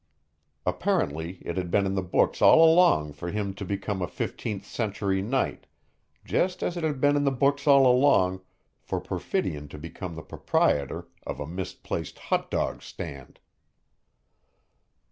Apparently 0.65 1.43
it 1.45 1.57
had 1.57 1.69
been 1.69 1.85
in 1.85 1.93
the 1.93 2.01
books 2.01 2.41
all 2.41 2.67
along 2.73 3.13
for 3.13 3.29
him 3.29 3.53
to 3.53 3.63
become 3.63 4.01
a 4.01 4.07
fifteenth 4.07 4.65
century 4.65 5.21
knight, 5.21 5.67
just 6.25 6.63
as 6.63 6.75
it 6.75 6.83
had 6.83 6.99
been 6.99 7.15
in 7.15 7.23
the 7.23 7.29
books 7.29 7.67
all 7.67 7.85
along 7.85 8.41
for 8.79 8.99
Perfidion 8.99 9.67
to 9.67 9.77
become 9.77 10.15
the 10.15 10.23
proprietor 10.23 11.07
of 11.27 11.39
a 11.39 11.45
misplaced 11.45 12.17
hot 12.17 12.49
dog 12.49 12.81
stand. 12.81 13.39